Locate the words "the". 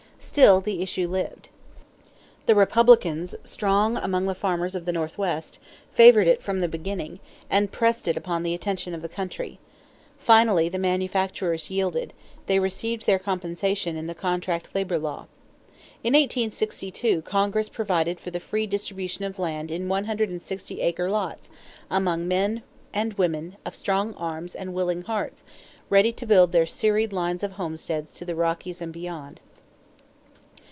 0.61-0.81, 2.45-2.53, 4.27-4.35, 4.85-4.93, 6.61-6.67, 8.43-8.53, 9.01-9.09, 10.69-10.77, 14.07-14.15, 18.31-18.39, 28.23-28.35